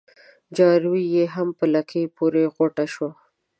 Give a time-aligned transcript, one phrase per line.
[0.57, 3.07] جارو يې هم په لکۍ پوري غوټه سو